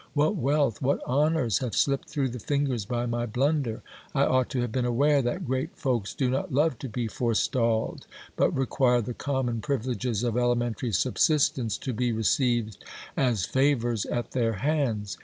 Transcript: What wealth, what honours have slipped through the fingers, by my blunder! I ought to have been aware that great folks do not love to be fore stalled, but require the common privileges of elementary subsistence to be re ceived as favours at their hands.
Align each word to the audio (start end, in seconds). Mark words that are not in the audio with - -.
What 0.15 0.35
wealth, 0.35 0.81
what 0.81 0.99
honours 1.03 1.59
have 1.59 1.75
slipped 1.75 2.09
through 2.09 2.29
the 2.29 2.39
fingers, 2.39 2.85
by 2.85 3.05
my 3.05 3.27
blunder! 3.27 3.83
I 4.15 4.23
ought 4.23 4.49
to 4.49 4.61
have 4.61 4.71
been 4.71 4.83
aware 4.83 5.21
that 5.21 5.45
great 5.45 5.75
folks 5.77 6.15
do 6.15 6.27
not 6.27 6.51
love 6.51 6.79
to 6.79 6.89
be 6.89 7.07
fore 7.07 7.35
stalled, 7.35 8.07
but 8.35 8.49
require 8.49 9.01
the 9.03 9.13
common 9.13 9.61
privileges 9.61 10.23
of 10.23 10.35
elementary 10.37 10.91
subsistence 10.91 11.77
to 11.77 11.93
be 11.93 12.11
re 12.11 12.23
ceived 12.23 12.77
as 13.15 13.45
favours 13.45 14.07
at 14.07 14.31
their 14.31 14.53
hands. 14.53 15.19